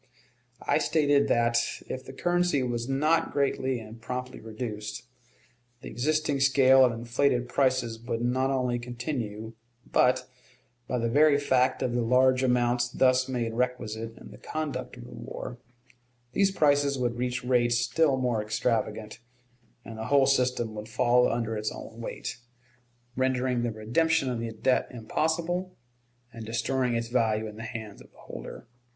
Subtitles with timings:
[0.65, 5.03] I stated that, if the currency was not greatly and promptly reduced,
[5.81, 9.53] the existing scale of inflated prices would not only continue,
[9.85, 10.27] but,
[10.87, 15.03] by the very fact of the large amounts thus made requisite in the conduct of
[15.03, 15.59] the war,
[16.31, 19.19] these prices would reach rates still more extravagant,
[19.85, 22.37] and the whole system would fall under its own weight,
[23.15, 25.77] rendering the redemption of the debt impossible,
[26.33, 28.65] and destroying its value in the hands of the holder.